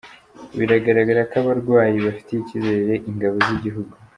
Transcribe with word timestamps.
Biragaragara 0.57 1.21
ko 1.29 1.35
abarwayi 1.41 1.97
bafitiye 2.05 2.39
icyizere 2.41 2.93
Ingabo 3.09 3.35
z’igihugu. 3.45 3.93